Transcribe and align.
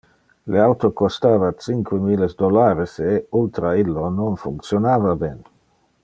Le 0.53 0.61
auto 0.67 0.89
costava 1.01 1.49
cinque 1.65 1.99
milles 2.07 2.33
dollares 2.41 2.95
e, 3.11 3.13
ultra 3.43 3.75
illo, 3.83 4.09
non 4.21 4.41
functionava 4.45 5.13
ben. 5.25 5.37